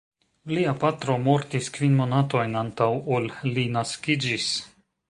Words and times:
Lia 0.51 0.71
patro 0.83 1.17
mortis 1.27 1.69
kvin 1.77 1.95
monatojn 2.01 2.59
antaŭ 2.65 2.91
ol 3.19 3.33
li 3.53 3.69
naskiĝis. 3.79 4.55